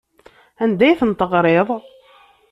[0.63, 1.69] Anda ay tent-teɣriḍ?